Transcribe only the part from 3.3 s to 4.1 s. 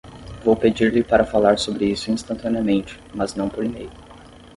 não por e-mail.